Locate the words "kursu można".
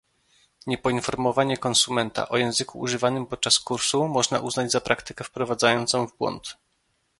3.59-4.39